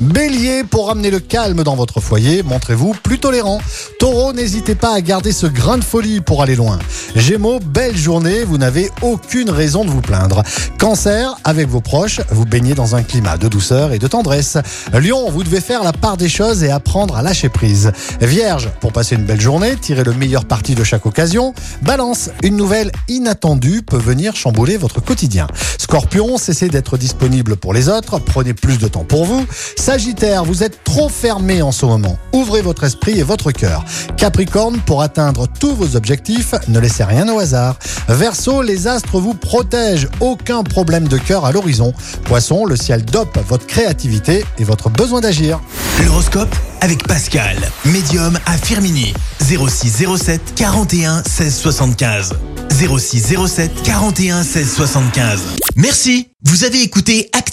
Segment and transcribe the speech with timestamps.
[0.00, 3.62] Bélier, pour ramener le calme dans votre foyer, montrez-vous plus tolérant.
[3.98, 6.78] Taureau, n'hésitez pas à garder ce grain de folie pour aller loin.
[7.14, 10.42] Gémeaux, belle journée, vous n'avez aucune raison de vous plaindre.
[10.78, 14.58] Cancer, avec vos proches, vous baignez dans un climat de douceur et de tendresse.
[14.92, 17.90] Lion, vous devez faire la part des choses et apprendre à lâcher prise.
[18.20, 21.54] Vierge, pour passer une belle journée, tirez le meilleur parti de chaque occasion.
[21.80, 25.46] Balance, une nouvelle inattendue peut venir chambouler votre quotidien.
[25.78, 29.46] Scorpion, cessez d'être disponible pour les autres, prenez plus de temps pour vous.
[29.86, 32.18] Sagittaire, vous êtes trop fermé en ce moment.
[32.32, 33.84] Ouvrez votre esprit et votre cœur.
[34.16, 37.78] Capricorne, pour atteindre tous vos objectifs, ne laissez rien au hasard.
[38.08, 40.08] Verseau, les astres vous protègent.
[40.18, 41.94] Aucun problème de cœur à l'horizon.
[42.24, 45.60] Poisson, le ciel dope votre créativité et votre besoin d'agir.
[46.04, 49.14] L'horoscope avec Pascal, médium à Firmini.
[49.40, 52.34] 0607 41 16 75.
[52.70, 55.40] 0607 41 16 75.
[55.76, 57.30] Merci, vous avez écouté